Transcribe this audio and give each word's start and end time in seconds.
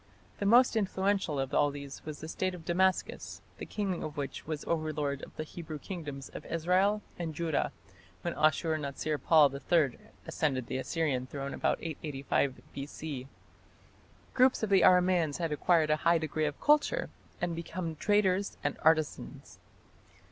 The 0.39 0.47
most 0.47 0.75
influential 0.75 1.39
of 1.39 1.73
these 1.73 2.03
was 2.05 2.21
the 2.21 2.27
State 2.27 2.55
of 2.55 2.65
Damascus, 2.65 3.39
the 3.59 3.67
king 3.67 4.01
of 4.01 4.17
which 4.17 4.47
was 4.47 4.61
the 4.61 4.67
overlord 4.71 5.21
of 5.21 5.35
the 5.35 5.43
Hebrew 5.43 5.77
kingdoms 5.77 6.27
of 6.29 6.43
Israel 6.47 7.03
and 7.19 7.35
Judah 7.35 7.71
when 8.23 8.33
Ashur 8.33 8.75
natsir 8.79 9.19
pal 9.23 9.53
III 9.53 9.99
ascended 10.25 10.65
the 10.65 10.77
Assyrian 10.79 11.27
throne 11.27 11.53
about 11.53 11.77
885 11.83 12.61
B.C. 12.73 13.27
Groups 14.33 14.63
of 14.63 14.71
the 14.71 14.81
Aramaeans 14.81 15.37
had 15.37 15.51
acquired 15.51 15.91
a 15.91 15.97
high 15.97 16.17
degree 16.17 16.45
of 16.45 16.59
culture 16.59 17.11
and 17.39 17.55
become 17.55 17.95
traders 17.95 18.57
and 18.63 18.79
artisans. 18.81 19.59